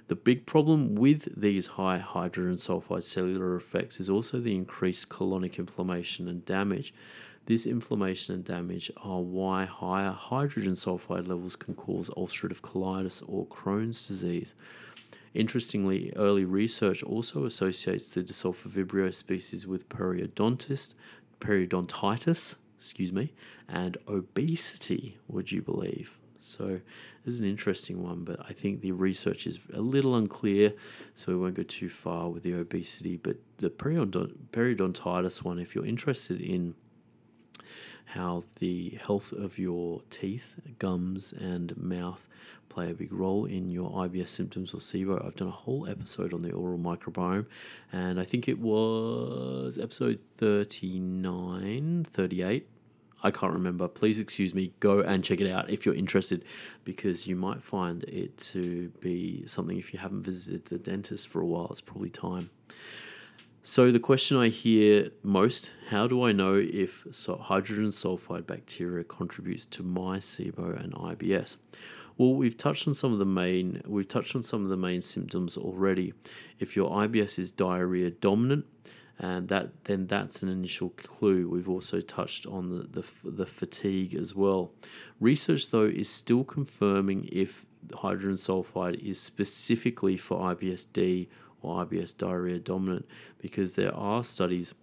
The 0.08 0.16
big 0.16 0.46
problem 0.46 0.94
with 0.94 1.40
these 1.40 1.68
high 1.68 1.98
hydrogen 1.98 2.56
sulfide 2.56 3.02
cellular 3.02 3.56
effects 3.56 4.00
is 4.00 4.10
also 4.10 4.40
the 4.40 4.54
increased 4.54 5.08
colonic 5.08 5.58
inflammation 5.58 6.28
and 6.28 6.44
damage. 6.44 6.92
This 7.46 7.66
inflammation 7.66 8.34
and 8.34 8.44
damage 8.44 8.90
are 8.98 9.20
why 9.20 9.64
higher 9.64 10.12
hydrogen 10.12 10.72
sulfide 10.72 11.26
levels 11.28 11.56
can 11.56 11.74
cause 11.74 12.10
ulcerative 12.10 12.60
colitis 12.60 13.22
or 13.26 13.46
Crohn's 13.46 14.06
disease. 14.06 14.54
Interestingly, 15.34 16.12
early 16.14 16.44
research 16.44 17.02
also 17.02 17.44
associates 17.46 18.10
the 18.10 18.22
Desulfovibrio 18.22 19.14
species 19.14 19.66
with 19.66 19.88
periodontitis, 19.88 20.94
periodontitis, 21.40 22.56
excuse 22.76 23.12
me, 23.12 23.32
and 23.68 23.96
obesity, 24.06 25.16
would 25.26 25.50
you 25.50 25.62
believe? 25.62 26.18
So 26.42 26.80
this 27.24 27.34
is 27.34 27.40
an 27.40 27.48
interesting 27.48 28.02
one, 28.02 28.24
but 28.24 28.40
I 28.48 28.52
think 28.52 28.80
the 28.80 28.92
research 28.92 29.46
is 29.46 29.58
a 29.72 29.80
little 29.80 30.14
unclear, 30.16 30.74
so 31.14 31.32
we 31.32 31.38
won't 31.38 31.54
go 31.54 31.62
too 31.62 31.88
far 31.88 32.28
with 32.28 32.42
the 32.42 32.54
obesity. 32.54 33.16
But 33.16 33.36
the 33.58 33.70
periodontitis 33.70 35.42
one, 35.42 35.58
if 35.58 35.74
you're 35.74 35.86
interested 35.86 36.40
in 36.40 36.74
how 38.06 38.42
the 38.58 38.98
health 39.00 39.32
of 39.32 39.58
your 39.58 40.02
teeth, 40.10 40.54
gums, 40.78 41.32
and 41.32 41.74
mouth 41.78 42.28
play 42.68 42.90
a 42.90 42.94
big 42.94 43.12
role 43.12 43.44
in 43.44 43.68
your 43.70 43.90
IBS 43.90 44.28
symptoms 44.28 44.74
or 44.74 44.78
SIBO. 44.78 45.24
I've 45.24 45.36
done 45.36 45.48
a 45.48 45.52
whole 45.52 45.86
episode 45.86 46.32
on 46.34 46.42
the 46.42 46.52
oral 46.52 46.78
microbiome, 46.78 47.46
and 47.92 48.18
I 48.18 48.24
think 48.24 48.48
it 48.48 48.58
was 48.58 49.78
episode 49.78 50.20
39, 50.20 52.04
38. 52.04 52.71
I 53.22 53.30
can't 53.30 53.52
remember. 53.52 53.88
Please 53.88 54.18
excuse 54.18 54.54
me. 54.54 54.72
Go 54.80 55.00
and 55.00 55.22
check 55.22 55.40
it 55.40 55.50
out 55.50 55.70
if 55.70 55.86
you're 55.86 55.94
interested, 55.94 56.44
because 56.84 57.26
you 57.26 57.36
might 57.36 57.62
find 57.62 58.04
it 58.04 58.36
to 58.38 58.88
be 59.00 59.46
something 59.46 59.78
if 59.78 59.92
you 59.92 59.98
haven't 59.98 60.22
visited 60.22 60.66
the 60.66 60.78
dentist 60.78 61.28
for 61.28 61.40
a 61.40 61.46
while, 61.46 61.68
it's 61.70 61.80
probably 61.80 62.10
time. 62.10 62.50
So, 63.64 63.92
the 63.92 64.00
question 64.00 64.36
I 64.36 64.48
hear 64.48 65.10
most 65.22 65.70
how 65.90 66.08
do 66.08 66.24
I 66.24 66.32
know 66.32 66.54
if 66.54 67.06
hydrogen 67.42 67.86
sulfide 67.86 68.44
bacteria 68.44 69.04
contributes 69.04 69.66
to 69.66 69.84
my 69.84 70.18
SIBO 70.18 70.82
and 70.82 70.92
IBS? 70.94 71.58
Well, 72.18 72.34
we've 72.34 72.56
touched 72.56 72.88
on 72.88 72.94
some 72.94 73.12
of 73.12 73.20
the 73.20 73.24
main 73.24 73.82
we've 73.86 74.08
touched 74.08 74.34
on 74.34 74.42
some 74.42 74.62
of 74.62 74.68
the 74.68 74.76
main 74.76 75.00
symptoms 75.00 75.56
already. 75.56 76.12
If 76.58 76.74
your 76.74 76.90
IBS 76.90 77.38
is 77.38 77.52
diarrhea 77.52 78.10
dominant, 78.10 78.66
and 79.18 79.48
that 79.48 79.84
then 79.84 80.06
that's 80.06 80.42
an 80.42 80.48
initial 80.48 80.90
clue. 80.90 81.48
We've 81.48 81.68
also 81.68 82.00
touched 82.00 82.46
on 82.46 82.70
the, 82.70 83.00
the, 83.00 83.30
the 83.30 83.46
fatigue 83.46 84.14
as 84.14 84.34
well. 84.34 84.72
Research 85.20 85.70
though 85.70 85.86
is 85.86 86.08
still 86.08 86.44
confirming 86.44 87.28
if 87.30 87.66
hydrogen 87.94 88.32
sulfide 88.32 88.98
is 89.00 89.20
specifically 89.20 90.16
for 90.16 90.38
IBS-D 90.54 91.28
or 91.60 91.84
IBS 91.84 92.16
diarrhea 92.16 92.58
dominant 92.58 93.06
because 93.38 93.74
there 93.74 93.94
are 93.94 94.24
studies 94.24 94.74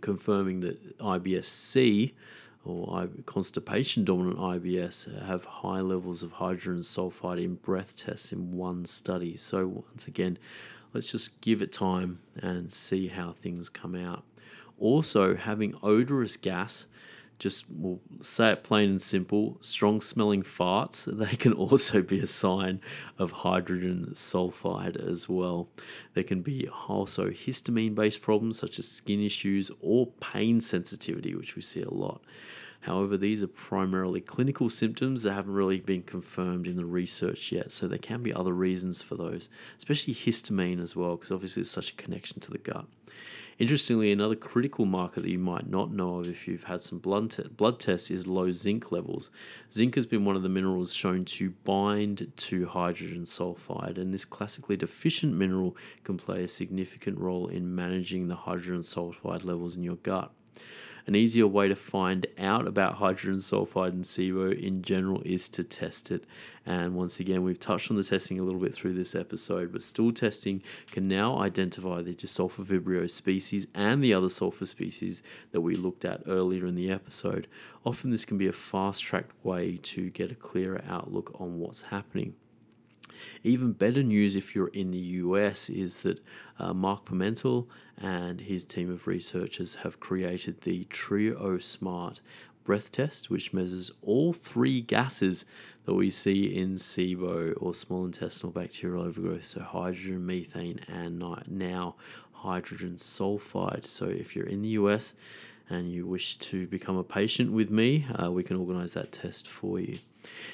confirming 0.00 0.60
that 0.60 0.98
IBS-C 0.98 2.14
or 2.64 3.08
constipation 3.26 4.04
dominant 4.04 4.38
IBS 4.38 5.26
have 5.26 5.44
high 5.44 5.80
levels 5.80 6.22
of 6.22 6.32
hydrogen 6.32 6.82
sulfide 6.82 7.42
in 7.42 7.56
breath 7.56 7.96
tests 7.96 8.32
in 8.32 8.52
one 8.52 8.84
study. 8.84 9.36
So, 9.36 9.66
once 9.66 10.06
again, 10.06 10.38
let's 10.92 11.10
just 11.10 11.40
give 11.40 11.62
it 11.62 11.72
time 11.72 12.20
and 12.36 12.72
see 12.72 13.08
how 13.08 13.32
things 13.32 13.68
come 13.68 13.94
out. 13.94 14.24
Also, 14.78 15.36
having 15.36 15.74
odorous 15.82 16.36
gas 16.36 16.86
just 17.42 17.64
we'll 17.68 18.00
say 18.20 18.52
it 18.52 18.62
plain 18.62 18.90
and 18.90 19.02
simple 19.02 19.58
strong 19.60 20.00
smelling 20.00 20.44
farts 20.44 21.04
they 21.18 21.34
can 21.34 21.52
also 21.52 22.00
be 22.00 22.20
a 22.20 22.26
sign 22.26 22.80
of 23.18 23.32
hydrogen 23.32 24.06
sulfide 24.14 24.96
as 24.96 25.28
well 25.28 25.68
there 26.14 26.22
can 26.22 26.40
be 26.40 26.68
also 26.86 27.30
histamine 27.30 27.96
based 27.96 28.22
problems 28.22 28.56
such 28.56 28.78
as 28.78 28.86
skin 28.86 29.20
issues 29.20 29.72
or 29.80 30.06
pain 30.20 30.60
sensitivity 30.60 31.34
which 31.34 31.56
we 31.56 31.62
see 31.62 31.82
a 31.82 31.90
lot 31.90 32.22
However, 32.82 33.16
these 33.16 33.42
are 33.42 33.48
primarily 33.48 34.20
clinical 34.20 34.68
symptoms 34.68 35.22
that 35.22 35.32
haven't 35.32 35.54
really 35.54 35.78
been 35.78 36.02
confirmed 36.02 36.66
in 36.66 36.76
the 36.76 36.84
research 36.84 37.52
yet, 37.52 37.70
so 37.70 37.86
there 37.86 37.96
can 37.96 38.22
be 38.22 38.34
other 38.34 38.52
reasons 38.52 39.02
for 39.02 39.14
those, 39.14 39.48
especially 39.78 40.14
histamine 40.14 40.80
as 40.80 40.96
well, 40.96 41.16
because 41.16 41.30
obviously 41.30 41.60
there's 41.60 41.70
such 41.70 41.90
a 41.92 41.96
connection 41.96 42.40
to 42.40 42.50
the 42.50 42.58
gut. 42.58 42.86
Interestingly, 43.58 44.10
another 44.10 44.34
critical 44.34 44.84
marker 44.84 45.20
that 45.20 45.30
you 45.30 45.38
might 45.38 45.68
not 45.68 45.92
know 45.92 46.18
of 46.18 46.28
if 46.28 46.48
you've 46.48 46.64
had 46.64 46.80
some 46.80 46.98
blood, 46.98 47.30
te- 47.30 47.48
blood 47.48 47.78
tests 47.78 48.10
is 48.10 48.26
low 48.26 48.50
zinc 48.50 48.90
levels. 48.90 49.30
Zinc 49.70 49.94
has 49.94 50.06
been 50.06 50.24
one 50.24 50.34
of 50.34 50.42
the 50.42 50.48
minerals 50.48 50.92
shown 50.92 51.24
to 51.26 51.50
bind 51.62 52.32
to 52.36 52.66
hydrogen 52.66 53.22
sulfide, 53.22 53.96
and 53.96 54.12
this 54.12 54.24
classically 54.24 54.76
deficient 54.76 55.34
mineral 55.34 55.76
can 56.02 56.16
play 56.16 56.42
a 56.42 56.48
significant 56.48 57.16
role 57.18 57.46
in 57.46 57.72
managing 57.72 58.26
the 58.26 58.34
hydrogen 58.34 58.80
sulfide 58.80 59.44
levels 59.44 59.76
in 59.76 59.84
your 59.84 59.96
gut. 59.96 60.32
An 61.06 61.16
easier 61.16 61.48
way 61.48 61.66
to 61.66 61.74
find 61.74 62.26
out 62.38 62.68
about 62.68 62.94
hydrogen 62.94 63.40
sulfide 63.40 63.88
and 63.88 64.04
SIBO 64.04 64.52
in 64.52 64.82
general 64.82 65.20
is 65.22 65.48
to 65.48 65.64
test 65.64 66.12
it. 66.12 66.24
And 66.64 66.94
once 66.94 67.18
again, 67.18 67.42
we've 67.42 67.58
touched 67.58 67.90
on 67.90 67.96
the 67.96 68.04
testing 68.04 68.38
a 68.38 68.44
little 68.44 68.60
bit 68.60 68.72
through 68.72 68.94
this 68.94 69.16
episode, 69.16 69.72
but 69.72 69.82
stool 69.82 70.12
testing 70.12 70.62
can 70.92 71.08
now 71.08 71.40
identify 71.40 72.02
the 72.02 72.14
Desulfovibrio 72.14 73.10
species 73.10 73.66
and 73.74 74.02
the 74.02 74.14
other 74.14 74.30
sulfur 74.30 74.66
species 74.66 75.24
that 75.50 75.60
we 75.60 75.74
looked 75.74 76.04
at 76.04 76.22
earlier 76.26 76.66
in 76.66 76.76
the 76.76 76.90
episode. 76.90 77.48
Often, 77.84 78.10
this 78.10 78.24
can 78.24 78.38
be 78.38 78.46
a 78.46 78.52
fast 78.52 79.02
tracked 79.02 79.32
way 79.44 79.76
to 79.78 80.08
get 80.10 80.30
a 80.30 80.36
clearer 80.36 80.82
outlook 80.88 81.34
on 81.40 81.58
what's 81.58 81.82
happening. 81.82 82.34
Even 83.42 83.72
better 83.72 84.02
news 84.02 84.36
if 84.36 84.54
you're 84.54 84.68
in 84.68 84.90
the 84.90 84.98
US 84.98 85.68
is 85.70 85.98
that 85.98 86.22
uh, 86.58 86.72
Mark 86.72 87.06
Pimentel 87.06 87.66
and 87.96 88.40
his 88.40 88.64
team 88.64 88.90
of 88.90 89.06
researchers 89.06 89.76
have 89.76 90.00
created 90.00 90.62
the 90.62 90.84
Trio 90.84 91.58
Smart 91.58 92.20
breath 92.64 92.92
test, 92.92 93.30
which 93.30 93.52
measures 93.52 93.90
all 94.02 94.32
three 94.32 94.80
gases 94.80 95.44
that 95.84 95.94
we 95.94 96.10
see 96.10 96.44
in 96.44 96.76
SIBO 96.76 97.54
or 97.60 97.74
small 97.74 98.04
intestinal 98.04 98.52
bacterial 98.52 99.02
overgrowth, 99.02 99.44
so 99.44 99.62
hydrogen, 99.62 100.24
methane, 100.24 100.80
and 100.88 101.22
now 101.48 101.96
hydrogen 102.32 102.94
sulfide. 102.94 103.86
So 103.86 104.06
if 104.06 104.36
you're 104.36 104.46
in 104.46 104.62
the 104.62 104.70
US 104.70 105.14
and 105.72 105.90
you 105.90 106.06
wish 106.06 106.36
to 106.38 106.66
become 106.66 106.96
a 106.96 107.02
patient 107.02 107.50
with 107.50 107.70
me, 107.70 108.06
uh, 108.22 108.30
we 108.30 108.44
can 108.44 108.56
organize 108.56 108.92
that 108.92 109.10
test 109.10 109.48
for 109.48 109.80
you. 109.80 109.98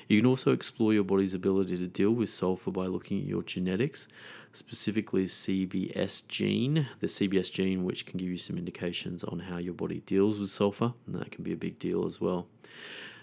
You 0.06 0.20
can 0.20 0.26
also 0.26 0.52
explore 0.52 0.94
your 0.94 1.04
body's 1.04 1.34
ability 1.34 1.76
to 1.78 1.88
deal 1.88 2.12
with 2.12 2.28
sulfur 2.28 2.70
by 2.70 2.86
looking 2.86 3.18
at 3.18 3.26
your 3.26 3.42
genetics, 3.42 4.06
specifically 4.52 5.24
CBS 5.24 6.26
gene, 6.28 6.88
the 7.00 7.08
CBS 7.08 7.50
gene, 7.50 7.84
which 7.84 8.06
can 8.06 8.18
give 8.18 8.28
you 8.28 8.38
some 8.38 8.56
indications 8.56 9.24
on 9.24 9.40
how 9.40 9.58
your 9.58 9.74
body 9.74 10.02
deals 10.06 10.38
with 10.38 10.50
sulfur, 10.50 10.94
and 11.06 11.16
that 11.16 11.32
can 11.32 11.42
be 11.42 11.52
a 11.52 11.56
big 11.56 11.78
deal 11.78 12.06
as 12.06 12.20
well. 12.20 12.46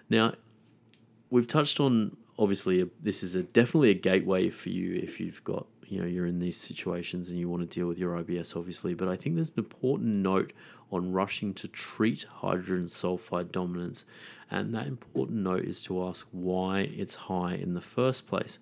Now, 0.09 0.33
we've 1.29 1.47
touched 1.47 1.79
on 1.79 2.17
obviously 2.37 2.89
this 2.99 3.23
is 3.23 3.35
a 3.35 3.43
definitely 3.43 3.91
a 3.91 3.93
gateway 3.93 4.49
for 4.49 4.69
you 4.69 4.95
if 4.95 5.19
you've 5.19 5.43
got 5.45 5.65
you 5.87 5.99
know 5.99 6.05
you're 6.05 6.25
in 6.25 6.39
these 6.39 6.57
situations 6.57 7.29
and 7.29 7.39
you 7.39 7.47
want 7.47 7.61
to 7.61 7.79
deal 7.79 7.87
with 7.87 7.97
your 7.97 8.21
IBS 8.21 8.57
obviously 8.57 8.93
but 8.93 9.07
I 9.07 9.15
think 9.15 9.35
there's 9.35 9.51
an 9.51 9.59
important 9.59 10.09
note 10.09 10.51
on 10.91 11.11
rushing 11.11 11.53
to 11.53 11.67
treat 11.67 12.25
hydrogen 12.41 12.85
sulfide 12.85 13.51
dominance 13.51 14.05
and 14.51 14.73
that 14.73 14.87
important 14.87 15.39
note 15.39 15.65
is 15.65 15.81
to 15.83 16.03
ask 16.05 16.27
why 16.31 16.81
it's 16.81 17.15
high 17.15 17.55
in 17.55 17.73
the 17.73 17.81
first 17.81 18.27
place. 18.27 18.59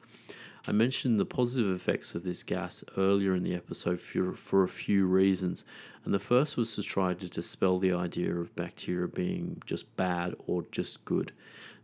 I 0.65 0.71
mentioned 0.71 1.19
the 1.19 1.25
positive 1.25 1.75
effects 1.75 2.15
of 2.15 2.23
this 2.23 2.41
gas 2.41 2.85
earlier 2.95 3.35
in 3.35 3.43
the 3.43 3.53
episode 3.53 3.99
for, 3.99 4.31
for 4.31 4.63
a 4.63 4.69
few 4.69 5.05
reasons, 5.05 5.65
and 6.05 6.13
the 6.13 6.19
first 6.19 6.55
was 6.55 6.73
to 6.75 6.83
try 6.83 7.13
to 7.13 7.29
dispel 7.29 7.79
the 7.79 7.91
idea 7.91 8.33
of 8.33 8.55
bacteria 8.55 9.09
being 9.09 9.61
just 9.65 9.97
bad 9.97 10.35
or 10.47 10.63
just 10.71 11.03
good. 11.03 11.33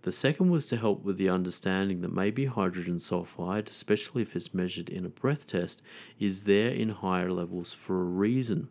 The 0.03 0.13
second 0.13 0.49
was 0.49 0.65
to 0.67 0.77
help 0.77 1.03
with 1.03 1.17
the 1.17 1.27
understanding 1.27 1.99
that 2.01 2.13
maybe 2.13 2.45
hydrogen 2.45 2.95
sulfide, 2.95 3.69
especially 3.69 4.21
if 4.21 4.33
it's 4.33 4.53
measured 4.53 4.89
in 4.89 5.05
a 5.05 5.09
breath 5.09 5.45
test, 5.45 5.81
is 6.17 6.45
there 6.45 6.69
in 6.69 6.89
higher 6.89 7.33
levels 7.33 7.73
for 7.73 7.99
a 7.99 8.05
reason. 8.05 8.69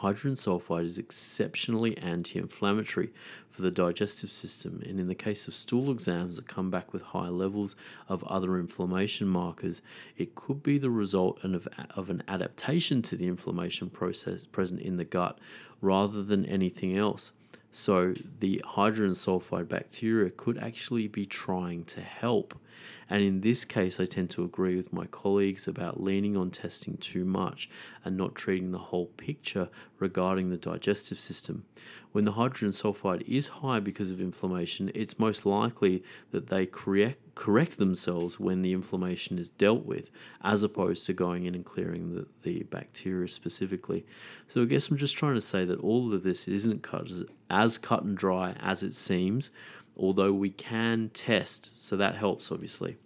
Hydrogen 0.00 0.32
sulfide 0.32 0.86
is 0.86 0.96
exceptionally 0.96 1.96
anti 1.98 2.38
inflammatory 2.38 3.10
for 3.50 3.60
the 3.60 3.70
digestive 3.70 4.32
system, 4.32 4.82
and 4.86 4.98
in 4.98 5.08
the 5.08 5.14
case 5.14 5.46
of 5.46 5.54
stool 5.54 5.90
exams 5.90 6.36
that 6.36 6.48
come 6.48 6.70
back 6.70 6.94
with 6.94 7.02
high 7.02 7.28
levels 7.28 7.76
of 8.08 8.24
other 8.24 8.58
inflammation 8.58 9.28
markers, 9.28 9.82
it 10.16 10.34
could 10.34 10.62
be 10.62 10.78
the 10.78 10.88
result 10.88 11.44
of, 11.44 11.68
of 11.90 12.08
an 12.08 12.22
adaptation 12.28 13.02
to 13.02 13.14
the 13.14 13.26
inflammation 13.26 13.90
process 13.90 14.46
present 14.46 14.80
in 14.80 14.96
the 14.96 15.04
gut 15.04 15.38
rather 15.82 16.22
than 16.22 16.46
anything 16.46 16.96
else. 16.96 17.32
So, 17.70 18.14
the 18.38 18.62
hydrogen 18.64 19.12
sulfide 19.12 19.68
bacteria 19.68 20.30
could 20.30 20.56
actually 20.56 21.08
be 21.08 21.26
trying 21.26 21.84
to 21.84 22.00
help. 22.00 22.58
And 23.10 23.24
in 23.24 23.40
this 23.40 23.64
case, 23.64 23.98
I 23.98 24.04
tend 24.04 24.30
to 24.30 24.44
agree 24.44 24.76
with 24.76 24.92
my 24.92 25.06
colleagues 25.06 25.66
about 25.66 26.00
leaning 26.00 26.36
on 26.36 26.50
testing 26.50 26.96
too 26.96 27.24
much 27.24 27.68
and 28.04 28.16
not 28.16 28.36
treating 28.36 28.70
the 28.70 28.78
whole 28.78 29.06
picture 29.06 29.68
regarding 29.98 30.48
the 30.48 30.56
digestive 30.56 31.18
system. 31.18 31.64
When 32.12 32.24
the 32.24 32.32
hydrogen 32.32 32.70
sulfide 32.70 33.22
is 33.28 33.48
high 33.48 33.80
because 33.80 34.10
of 34.10 34.20
inflammation, 34.20 34.90
it's 34.94 35.18
most 35.18 35.44
likely 35.44 36.02
that 36.30 36.48
they 36.48 36.66
correct, 36.66 37.18
correct 37.34 37.78
themselves 37.78 38.40
when 38.40 38.62
the 38.62 38.72
inflammation 38.72 39.38
is 39.38 39.48
dealt 39.48 39.84
with, 39.84 40.10
as 40.42 40.62
opposed 40.62 41.06
to 41.06 41.12
going 41.12 41.46
in 41.46 41.54
and 41.54 41.64
clearing 41.64 42.14
the, 42.14 42.26
the 42.42 42.64
bacteria 42.64 43.28
specifically. 43.28 44.04
So 44.46 44.62
I 44.62 44.64
guess 44.64 44.88
I'm 44.88 44.96
just 44.96 45.16
trying 45.16 45.34
to 45.34 45.40
say 45.40 45.64
that 45.64 45.80
all 45.80 46.12
of 46.12 46.22
this 46.22 46.48
isn't 46.48 46.82
cut 46.82 47.10
as, 47.10 47.24
as 47.48 47.78
cut 47.78 48.02
and 48.02 48.16
dry 48.16 48.54
as 48.60 48.82
it 48.82 48.92
seems 48.92 49.50
although 49.96 50.32
we 50.32 50.50
can 50.50 51.10
test, 51.14 51.72
so 51.82 51.96
that 51.96 52.16
helps 52.16 52.50
obviously. 52.50 52.96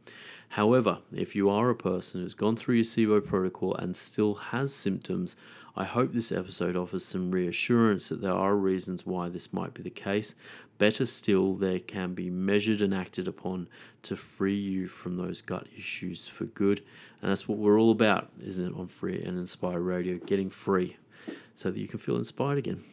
However, 0.50 0.98
if 1.12 1.34
you 1.34 1.50
are 1.50 1.68
a 1.68 1.74
person 1.74 2.20
who's 2.20 2.34
gone 2.34 2.54
through 2.54 2.76
your 2.76 2.84
SIBO 2.84 3.26
protocol 3.26 3.74
and 3.74 3.96
still 3.96 4.34
has 4.34 4.72
symptoms, 4.72 5.36
I 5.76 5.82
hope 5.82 6.12
this 6.12 6.30
episode 6.30 6.76
offers 6.76 7.04
some 7.04 7.32
reassurance 7.32 8.08
that 8.08 8.22
there 8.22 8.32
are 8.32 8.54
reasons 8.54 9.04
why 9.04 9.28
this 9.28 9.52
might 9.52 9.74
be 9.74 9.82
the 9.82 9.90
case. 9.90 10.36
Better 10.78 11.06
still, 11.06 11.54
they 11.54 11.80
can 11.80 12.14
be 12.14 12.30
measured 12.30 12.80
and 12.80 12.94
acted 12.94 13.26
upon 13.26 13.66
to 14.02 14.14
free 14.14 14.54
you 14.54 14.86
from 14.86 15.16
those 15.16 15.42
gut 15.42 15.66
issues 15.76 16.28
for 16.28 16.44
good. 16.44 16.84
And 17.20 17.30
that's 17.30 17.48
what 17.48 17.58
we're 17.58 17.80
all 17.80 17.90
about, 17.90 18.30
isn't 18.40 18.68
it, 18.68 18.78
on 18.78 18.86
Free 18.86 19.20
and 19.20 19.36
Inspire 19.36 19.80
Radio? 19.80 20.18
Getting 20.18 20.50
free 20.50 20.96
so 21.56 21.72
that 21.72 21.80
you 21.80 21.88
can 21.88 21.98
feel 21.98 22.16
inspired 22.16 22.58
again. 22.58 22.84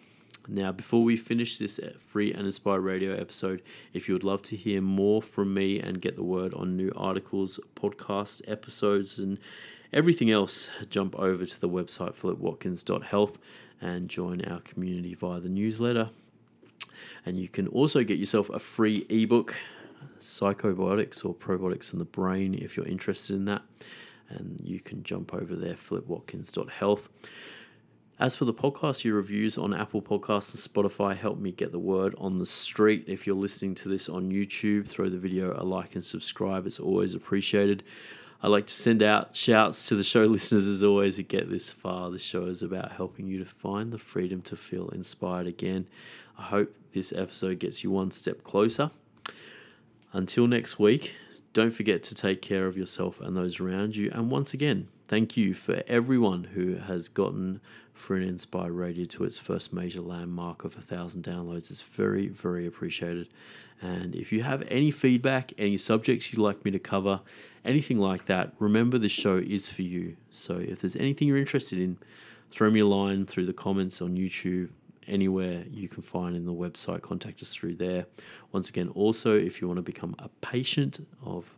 Now, 0.48 0.72
before 0.72 1.04
we 1.04 1.18
finish 1.18 1.58
this 1.58 1.78
uh, 1.78 1.94
free 1.98 2.34
and 2.34 2.46
inspired 2.46 2.82
radio 2.82 3.14
episode, 3.14 3.62
if 3.94 4.08
you 4.08 4.16
would 4.16 4.24
love 4.24 4.42
to 4.44 4.56
hear 4.56 4.82
more 4.82 5.22
from 5.22 5.54
me 5.54 5.80
and 5.80 6.02
get 6.02 6.16
the 6.16 6.24
word 6.24 6.54
on 6.54 6.76
new 6.76 6.92
articles, 6.96 7.60
podcast 7.76 8.42
episodes, 8.48 9.20
and 9.20 9.40
everything 9.94 10.32
else, 10.32 10.72
jump 10.90 11.16
over 11.18 11.46
to 11.46 11.60
the 11.60 11.70
website 11.70 12.16
philipwatkins.health 12.16 13.38
and 13.82 14.10
join 14.10 14.44
our 14.46 14.60
community 14.62 15.14
via 15.14 15.40
the 15.40 15.50
newsletter. 15.50 16.10
And 17.26 17.38
you 17.38 17.48
can 17.48 17.68
also 17.68 18.04
get 18.04 18.18
yourself 18.18 18.50
a 18.50 18.60
free 18.60 19.06
ebook, 19.10 19.56
Psychobiotics 20.20 21.24
or 21.26 21.34
Probiotics 21.34 21.94
in 21.94 22.00
the 22.00 22.06
Brain, 22.06 22.54
if 22.56 22.78
you're 22.78 22.88
interested 22.88 23.36
in 23.36 23.46
that. 23.46 23.62
And 24.30 24.60
you 24.64 24.80
can 24.80 25.04
jump 25.04 25.34
over 25.34 25.56
there, 25.56 25.74
philipwatkins.health. 25.74 27.10
As 28.22 28.36
for 28.36 28.46
the 28.46 28.54
podcast, 28.54 29.04
your 29.04 29.16
reviews 29.16 29.58
on 29.58 29.74
Apple 29.74 30.00
Podcasts 30.00 30.54
and 30.54 30.62
Spotify 30.62 31.18
help 31.18 31.40
me 31.40 31.52
get 31.52 31.72
the 31.72 31.80
word 31.80 32.14
on 32.20 32.36
the 32.36 32.46
street. 32.46 33.06
If 33.08 33.26
you're 33.26 33.36
listening 33.36 33.74
to 33.74 33.90
this 33.90 34.08
on 34.08 34.32
YouTube, 34.32 34.88
throw 34.88 35.10
the 35.10 35.18
video 35.18 35.60
a 35.60 35.66
like 35.66 35.96
and 35.96 36.04
subscribe. 36.04 36.68
It's 36.68 36.80
always 36.80 37.16
appreciated. 37.16 37.82
I 38.44 38.48
like 38.48 38.68
to 38.68 38.76
send 38.76 39.02
out 39.02 39.36
shouts 39.36 39.88
to 39.88 39.96
the 39.96 40.04
show 40.04 40.26
listeners 40.28 40.68
as 40.68 40.84
always 40.84 41.18
who 41.18 41.24
get 41.24 41.50
this 41.50 41.72
far. 41.72 42.12
The 42.12 42.20
show 42.20 42.46
is 42.46 42.62
about 42.62 42.92
helping 42.92 43.26
you 43.26 43.40
to 43.40 43.46
find 43.46 43.92
the 43.92 43.98
freedom 43.98 44.44
to 44.44 44.56
feel 44.56 44.90
inspired 44.90 45.48
again. 45.48 45.88
I 46.38 46.44
hope 46.44 46.76
this 46.92 47.12
episode 47.12 47.58
gets 47.58 47.84
you 47.84 47.90
one 47.90 48.12
step 48.12 48.44
closer. 48.44 48.92
Until 50.14 50.46
next 50.46 50.78
week, 50.78 51.16
don't 51.54 51.72
forget 51.72 52.04
to 52.04 52.14
take 52.14 52.44
care 52.44 52.68
of 52.68 52.78
yourself 52.78 53.20
and 53.20 53.36
those 53.36 53.60
around 53.60 53.96
you. 53.96 54.12
And 54.14 54.30
once 54.30 54.54
again, 54.54 54.90
thank 55.08 55.36
you 55.36 55.56
for 55.56 55.82
everyone 55.88 56.44
who 56.54 56.76
has 56.76 57.10
gotten 57.10 57.62
Free 57.94 58.22
and 58.22 58.30
Inspired 58.30 58.74
Radio 58.74 59.06
to 59.06 59.24
its 59.24 59.38
first 59.38 59.74
major 59.74 60.02
landmark 60.02 60.64
of 60.64 60.78
a 60.78 60.82
thousand 60.82 61.24
downloads. 61.24 61.72
is 61.72 61.82
very, 61.82 62.28
very 62.28 62.66
appreciated. 62.66 63.28
And 63.82 64.16
if 64.16 64.32
you 64.32 64.44
have 64.44 64.64
any 64.68 64.92
feedback, 64.92 65.54
any 65.58 65.78
subjects 65.78 66.32
you'd 66.32 66.42
like 66.42 66.64
me 66.64 66.72
to 66.72 66.80
cover, 66.80 67.22
anything 67.66 67.98
like 67.98 68.26
that, 68.26 68.54
remember 68.60 68.98
the 68.98 69.10
show 69.10 69.38
is 69.38 69.70
for 69.70 69.82
you. 69.82 70.18
So 70.30 70.58
if 70.58 70.82
there's 70.82 70.96
anything 70.96 71.28
you're 71.28 71.38
interested 71.38 71.80
in, 71.80 71.98
throw 72.52 72.70
me 72.70 72.82
a 72.82 72.86
line 72.86 73.26
through 73.26 73.48
the 73.48 73.54
comments 73.54 74.02
on 74.02 74.18
YouTube, 74.18 74.70
anywhere 75.08 75.66
you 75.70 75.90
can 75.90 76.04
find 76.04 76.36
in 76.36 76.46
the 76.46 76.54
website. 76.54 77.02
Contact 77.02 77.42
us 77.42 77.54
through 77.54 77.76
there. 77.76 78.06
Once 78.52 78.70
again, 78.70 78.90
also, 78.90 79.36
if 79.36 79.62
you 79.62 79.68
want 79.68 79.78
to 79.78 79.84
become 79.84 80.16
a 80.20 80.30
patient 80.42 81.06
of 81.24 81.56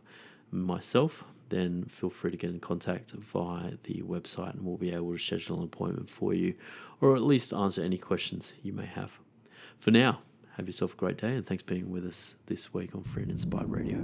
myself, 0.50 1.24
then 1.48 1.84
feel 1.84 2.10
free 2.10 2.30
to 2.30 2.36
get 2.36 2.50
in 2.50 2.60
contact 2.60 3.12
via 3.12 3.72
the 3.84 4.02
website 4.02 4.54
and 4.54 4.64
we'll 4.64 4.76
be 4.76 4.92
able 4.92 5.12
to 5.12 5.18
schedule 5.18 5.58
an 5.58 5.64
appointment 5.64 6.08
for 6.08 6.34
you 6.34 6.54
or 7.00 7.14
at 7.14 7.22
least 7.22 7.52
answer 7.52 7.82
any 7.82 7.98
questions 7.98 8.54
you 8.62 8.72
may 8.72 8.86
have. 8.86 9.18
For 9.78 9.90
now, 9.90 10.20
have 10.56 10.66
yourself 10.66 10.94
a 10.94 10.96
great 10.96 11.18
day 11.18 11.34
and 11.34 11.46
thanks 11.46 11.62
for 11.62 11.74
being 11.74 11.90
with 11.90 12.06
us 12.06 12.36
this 12.46 12.72
week 12.72 12.94
on 12.94 13.02
Free 13.02 13.22
and 13.22 13.32
Inspired 13.32 13.70
Radio. 13.70 13.98